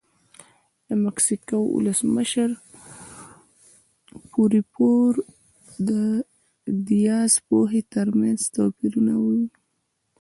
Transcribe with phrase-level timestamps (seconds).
[0.87, 2.49] د مکسیکو د ولسمشر
[4.31, 5.19] پورفیرو
[6.87, 9.25] دیاز پوهې ترمنځ توپیر نه و.